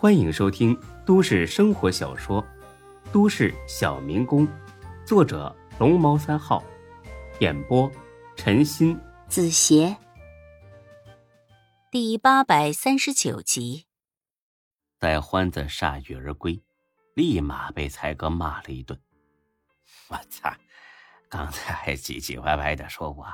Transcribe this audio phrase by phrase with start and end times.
[0.00, 2.40] 欢迎收听都市生活小说
[3.10, 4.46] 《都市小民工》，
[5.04, 6.62] 作者龙猫三号，
[7.40, 7.90] 演播
[8.36, 9.96] 陈鑫、子邪，
[11.90, 13.86] 第八百三十九集。
[15.00, 16.62] 待欢子铩羽而归，
[17.14, 18.96] 立马被才哥骂了一顿。
[20.10, 20.54] 我操！
[21.28, 23.26] 刚才还唧唧歪歪的说我，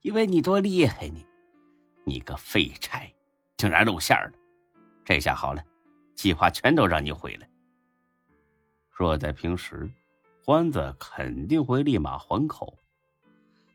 [0.00, 1.24] 以为你多厉害呢，
[2.02, 3.14] 你个废柴，
[3.56, 4.32] 竟然露馅了！
[5.04, 5.62] 这下好了。
[6.22, 7.46] 计划全都让你毁了。
[8.88, 9.90] 若在平时，
[10.40, 12.78] 欢子肯定会立马还口，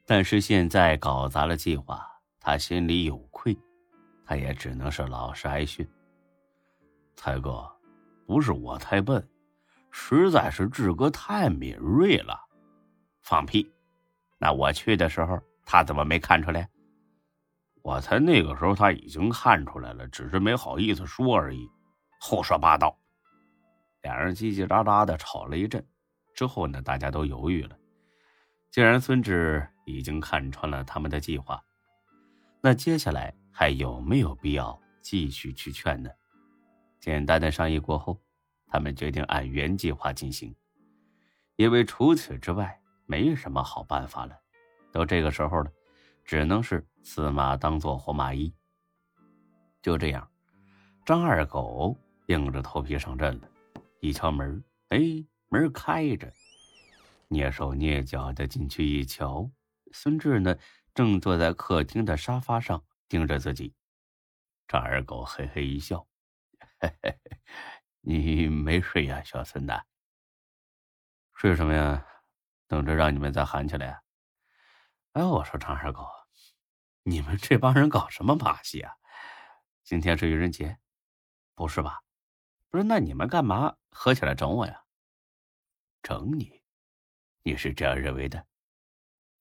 [0.06, 2.08] 但是现在搞砸了计划，
[2.40, 3.54] 他心里有愧，
[4.24, 5.86] 他也只能是老实挨训。
[7.18, 7.70] 才哥，
[8.26, 9.28] 不是我太笨，
[9.92, 12.40] 实在是志哥太敏锐了。
[13.24, 13.70] 放屁！
[14.38, 16.70] 那我去的时候，他怎么没看出来？
[17.82, 21.70] 我猜那个时候他已经看出来了，只是没好意思说而已。
[22.20, 22.98] 胡说八道！
[24.02, 25.86] 两人叽叽喳喳的吵了一阵，
[26.34, 27.78] 之后呢，大家都犹豫了。
[28.70, 31.64] 既然孙志已经看穿了他们的计划，
[32.62, 36.10] 那接下来还有没有必要继续去劝呢？
[37.00, 38.22] 简单的商议过后，
[38.68, 40.56] 他们决定按原计划进行，
[41.56, 44.38] 因为除此之外没什么好办法了。
[44.92, 45.72] 都这个时候了，
[46.26, 48.54] 只能是死马当做活马医。
[49.82, 50.30] 就这样，
[51.06, 51.98] 张二狗。
[52.28, 53.50] 硬着头皮上阵了，
[54.02, 55.00] 一敲门，哎，
[55.48, 56.32] 门开着，
[57.30, 59.50] 蹑手蹑脚的进去一瞧，
[59.94, 60.58] 孙志呢，
[60.94, 63.74] 正坐在客厅的沙发上盯着自己。
[64.68, 66.06] 张二狗嘿嘿一笑
[66.80, 67.40] ：“嘿嘿嘿，
[68.02, 69.74] 你没睡呀，小孙子？
[71.34, 72.06] 睡什么呀？
[72.68, 74.02] 等着让你们再喊起来？
[75.14, 76.06] 哎，我说张二狗，
[77.04, 78.94] 你们这帮人搞什么把戏啊？
[79.84, 80.78] 今天是愚人节，
[81.56, 82.02] 不是吧？”
[82.70, 84.84] 不是，那你们干嘛合起来整我呀？
[86.04, 86.62] 整你？
[87.44, 88.46] 你是这样认为的？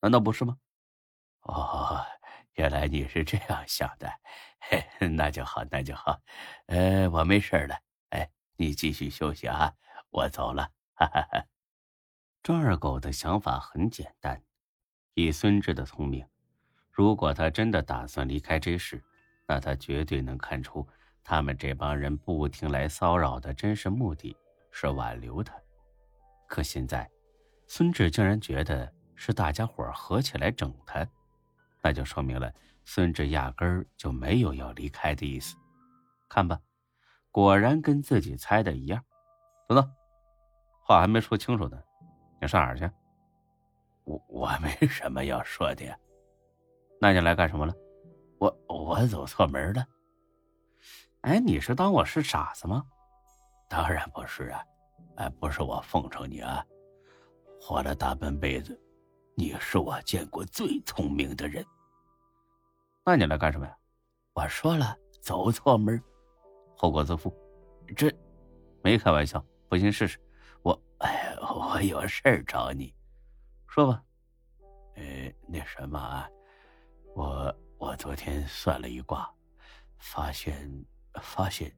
[0.00, 0.58] 难道不是吗？
[1.42, 2.04] 哦，
[2.54, 4.10] 原来你是这样想的，
[4.60, 6.20] 嘿 那就好，那就好。
[6.66, 7.76] 呃，我没事了。
[8.10, 9.74] 哎，你继续休息啊，
[10.10, 10.70] 我走了。
[10.94, 11.44] 哈哈哈。
[12.42, 14.42] 张二狗的想法很简单，
[15.14, 16.28] 以孙志的聪明，
[16.90, 19.04] 如果他真的打算离开这事，
[19.46, 20.88] 那他绝对能看出。
[21.28, 24.36] 他们这帮人不停来骚扰的真实目的
[24.70, 25.52] 是挽留他，
[26.46, 27.10] 可现在，
[27.66, 31.04] 孙志竟然觉得是大家伙合起来整他，
[31.82, 32.54] 那就说明了
[32.84, 35.56] 孙志压根儿就没有要离开的意思。
[36.28, 36.60] 看吧，
[37.32, 39.02] 果然跟自己猜的一样。
[39.66, 39.92] 等等，
[40.84, 41.76] 话还没说清楚呢，
[42.40, 42.88] 你上哪儿去？
[44.04, 45.98] 我我没什么要说的，
[47.00, 47.74] 那你来干什么了？
[48.38, 49.84] 我我走错门了。
[51.26, 52.84] 哎，你是当我是傻子吗？
[53.68, 54.62] 当然不是啊！
[55.16, 56.64] 哎，不是我奉承你啊，
[57.60, 58.80] 活了大半辈子，
[59.34, 61.66] 你是我见过最聪明的人。
[63.04, 63.76] 那你来干什么呀？
[64.34, 66.00] 我说了，走错门，
[66.76, 67.34] 后果自负。
[67.96, 68.08] 这，
[68.80, 70.20] 没开玩笑，不信试试。
[70.62, 72.94] 我，哎，我有事儿找你，
[73.66, 74.00] 说吧。
[74.94, 75.02] 呃，
[75.48, 76.30] 那什么啊，
[77.16, 79.28] 我我昨天算了一卦，
[79.98, 80.72] 发现。
[81.22, 81.72] 发现，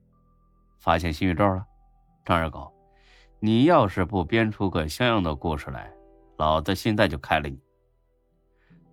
[0.79, 1.65] 发现新宇宙了，
[2.25, 2.71] 张二狗，
[3.39, 5.91] 你要是不编出个像样的故事来，
[6.37, 7.59] 老子现在就开了你。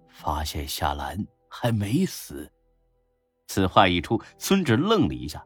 [0.08, 1.18] 发现夏兰
[1.48, 2.50] 还没死，
[3.46, 5.44] 此话一出，孙志愣了一下，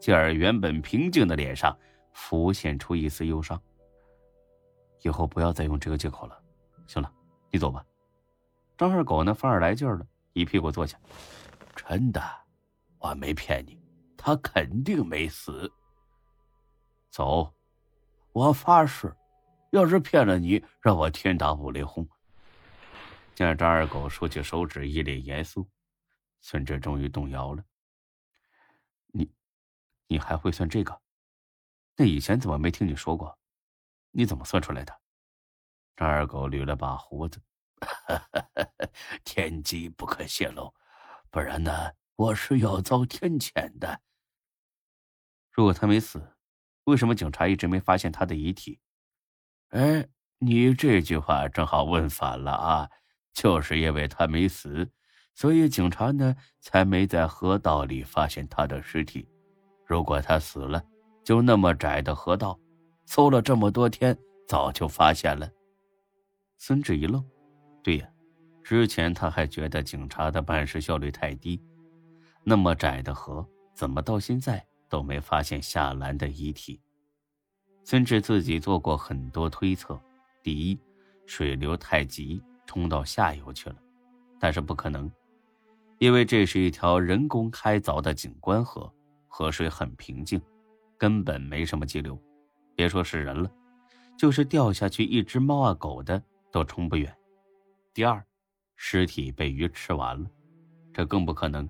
[0.00, 1.76] 继而原本平静的脸上
[2.12, 3.60] 浮现出一丝忧伤。
[5.02, 6.38] 以后不要再用这个借口了。
[6.86, 7.12] 行了，
[7.50, 7.84] 你走吧。
[8.78, 10.98] 张二狗呢，反而来劲了，一屁股坐下。
[11.74, 12.22] 真的，
[12.98, 13.78] 我没骗你。
[14.16, 15.72] 他肯定没死。
[17.10, 17.54] 走，
[18.32, 19.14] 我发誓，
[19.70, 22.06] 要是骗了你，让我天打五雷轰。
[23.34, 25.68] 见张二狗竖起手指，一脸严肃，
[26.40, 27.62] 孙志终于动摇了。
[29.08, 29.30] 你，
[30.06, 31.00] 你还会算这个？
[31.96, 33.38] 那以前怎么没听你说过？
[34.10, 35.00] 你怎么算出来的？
[35.96, 37.40] 张二狗捋了把胡子，
[39.24, 40.74] 天机不可泄露，
[41.30, 44.00] 不然呢，我是要遭天谴的。
[45.52, 46.22] 如果他没死，
[46.84, 48.80] 为什么警察一直没发现他的遗体？
[49.70, 50.06] 哎，
[50.38, 52.90] 你这句话正好问反了啊！
[53.34, 54.90] 就是因为他没死，
[55.34, 59.28] 所以警察呢才没在河道里发现他的尸体。
[59.84, 60.82] 如果他死了，
[61.22, 62.58] 就那么窄的河道，
[63.04, 64.16] 搜了这么多天，
[64.48, 65.50] 早就发现了。
[66.56, 67.22] 孙志一愣，
[67.82, 68.08] 对呀，
[68.64, 71.62] 之前他还觉得警察的办事效率太低，
[72.48, 73.44] 那么窄的河，
[73.74, 74.64] 怎么到现在？
[74.88, 76.80] 都没发现夏兰的遗体。
[77.82, 80.00] 孙志自己做过很多推测：
[80.44, 80.78] 第一，
[81.26, 83.74] 水流太急，冲到下游去了；
[84.38, 85.10] 但是不可能，
[85.98, 88.88] 因为这是一条人工开凿的景观河，
[89.26, 90.40] 河水很平静，
[90.96, 92.16] 根本没什么激流。
[92.76, 93.50] 别说是人了，
[94.16, 96.22] 就是掉下去一只猫啊狗的
[96.52, 97.12] 都冲不远。
[97.92, 98.24] 第二，
[98.76, 100.30] 尸体被鱼吃完了，
[100.92, 101.68] 这更不可能。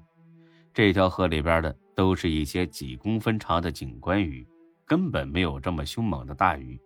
[0.77, 4.47] 这条河里边的都是一些几公分长的景观鱼。
[4.85, 6.79] 根本没有这么凶猛的大鱼。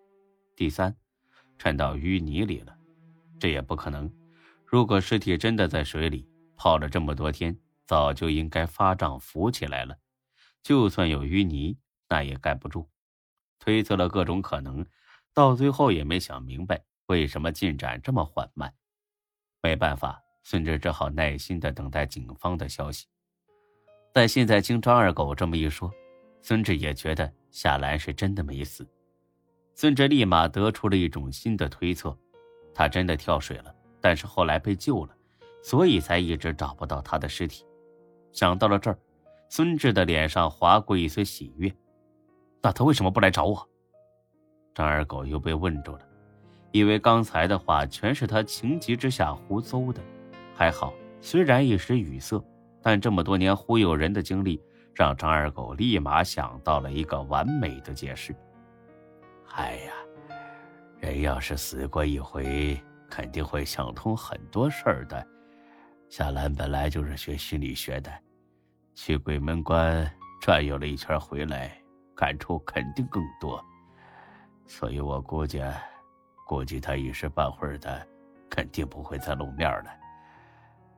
[0.55, 0.95] 第三，
[1.59, 2.73] 沉到淤泥里了，
[3.41, 4.09] 这也不可能。
[4.65, 6.25] 如果尸体真的在水里
[6.57, 9.99] 泡了这么多天，早就应该发胀浮起来了。
[10.63, 11.77] 就算有淤泥，
[12.09, 12.89] 那也盖不住。
[13.59, 14.87] 推测了各种可能，
[15.35, 18.73] 到最后也没想明白为什么进展这么缓慢。
[19.61, 23.09] 没办法，孙志只好耐心的等待警方的消息。
[24.12, 25.91] 但现在听张二狗这么一说，
[26.43, 27.33] 孙志也觉得。
[27.53, 28.87] 夏兰是真的没死，
[29.75, 32.17] 孙志立马得出了一种新的推测：
[32.73, 35.17] 他真的跳水了，但是后来被救了，
[35.61, 37.67] 所以才一直找不到他的尸体。
[38.31, 38.97] 想到了这儿，
[39.49, 41.75] 孙志的脸上划过一丝喜悦。
[42.62, 43.69] 那他为什么不来找我？
[44.77, 46.07] 张二狗又被问住了，
[46.71, 50.01] 以为刚才的话全是他情急之下胡诌的。
[50.55, 52.41] 还好，虽然一时语塞，
[52.82, 54.61] 但这么多年忽悠人的经历。
[54.93, 58.35] 让张二狗立马想到了一个完美的解释。
[59.55, 59.93] 哎呀，
[60.99, 62.79] 人要是死过一回，
[63.09, 65.27] 肯定会想通很多事儿的。
[66.11, 68.12] 夏兰本来就是学心理学的，
[68.94, 70.11] 去鬼门关
[70.41, 71.73] 转悠了一圈回来，
[72.15, 73.65] 感触肯定更多。
[74.67, 75.62] 所以我估计，
[76.47, 78.06] 估计他一时半会儿的，
[78.50, 79.91] 肯定不会再露面了，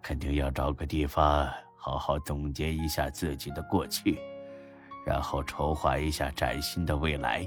[0.02, 1.49] 肯定要找个地方。
[1.84, 4.17] 好好总结一下自己的过去，
[5.05, 7.44] 然后筹划一下崭新的未来。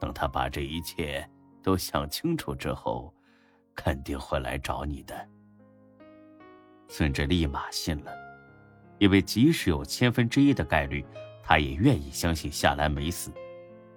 [0.00, 1.28] 等他把这一切
[1.62, 3.12] 都想清楚之后，
[3.74, 5.28] 肯定会来找你的。
[6.88, 8.12] 孙志立马信了，
[8.96, 11.04] 因为即使有千分之一的概率，
[11.42, 13.30] 他也愿意相信夏兰没死，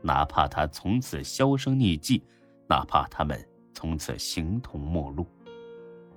[0.02, 2.22] 哪怕他从此销声匿迹，
[2.68, 3.42] 哪怕他们
[3.74, 5.26] 从此形同陌路。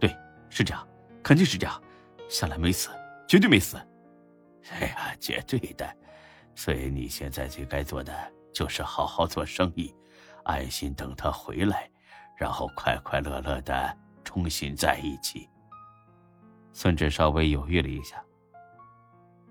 [0.01, 0.13] 对，
[0.49, 0.85] 是这样，
[1.23, 1.81] 肯定是这样，
[2.29, 2.91] 夏兰没死。
[3.27, 3.77] 绝对没死，
[4.71, 5.97] 哎呀，绝对的。
[6.55, 9.95] 所以你现在最该做的就是好好做生意，
[10.45, 11.91] 安心等他回来，
[12.37, 15.49] 然后快快乐乐的重新在一起。
[16.73, 18.23] 孙志稍微犹豫了一下，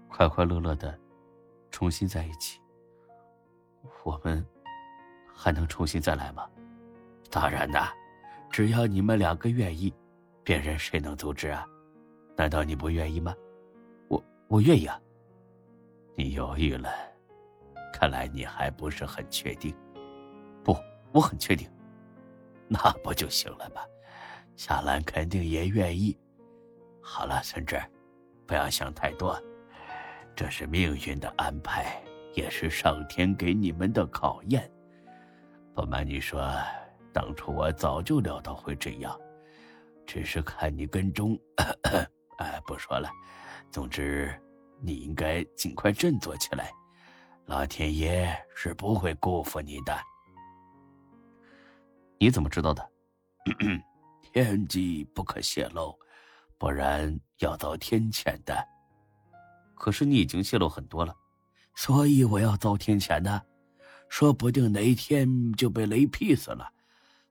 [0.09, 0.97] 快快乐乐的
[1.71, 2.59] 重新在一起，
[4.03, 4.45] 我们
[5.33, 6.47] 还能重新再来吗？
[7.29, 7.81] 当然的，
[8.49, 9.93] 只要你们两个愿意，
[10.43, 11.65] 别人谁能阻止啊？
[12.37, 13.35] 难道你不愿意吗？
[14.53, 15.01] 我愿意啊。
[16.15, 16.87] 你犹豫了，
[17.91, 19.75] 看来你还不是很确定。
[20.63, 20.77] 不，
[21.11, 21.67] 我很确定。
[22.67, 23.81] 那不就行了吗？
[24.55, 26.15] 夏兰肯定也愿意。
[27.01, 27.81] 好了，孙志，
[28.45, 29.41] 不要想太多，
[30.35, 31.99] 这是命运的安排，
[32.35, 34.71] 也是上天给你们的考验。
[35.73, 36.47] 不瞒你说，
[37.11, 39.19] 当初我早就料到会这样，
[40.05, 41.35] 只是看你跟踪。
[42.37, 43.09] 哎，不说了。
[43.71, 44.31] 总之。
[44.85, 46.69] 你应该尽快振作起来，
[47.45, 49.97] 老天爷是不会辜负你的。
[52.19, 52.85] 你怎么知道的？
[54.21, 55.97] 天机不可泄露，
[56.57, 58.55] 不然要遭天谴的。
[59.75, 61.15] 可是你已经泄露很多了，
[61.75, 63.41] 所以我要遭天谴呢。
[64.09, 66.69] 说不定哪一天就被雷劈死了，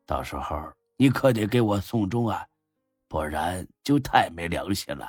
[0.06, 2.47] 到时候你可得给我送终啊，
[3.09, 5.06] 不然就太没良心了。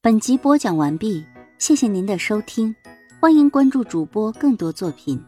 [0.00, 1.26] 本集播讲完毕。
[1.60, 2.74] 谢谢您的收听，
[3.20, 5.22] 欢迎关注主播更多作品。